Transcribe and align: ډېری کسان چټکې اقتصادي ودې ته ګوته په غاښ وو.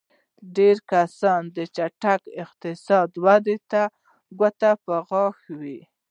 ډېری 0.55 0.83
کسان 0.91 1.41
چټکې 1.75 2.31
اقتصادي 2.43 3.17
ودې 3.25 3.57
ته 3.71 3.81
ګوته 4.39 4.71
په 4.85 4.95
غاښ 5.07 5.37
وو. 5.59 5.79